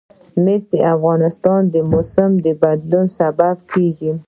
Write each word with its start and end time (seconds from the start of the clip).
مس 0.43 0.61
د 0.71 0.73
افغانستان 0.93 1.61
د 1.73 1.75
موسم 1.91 2.31
د 2.45 2.47
بدلون 2.61 3.05
سبب 3.17 3.55
کېږي. 3.71 4.11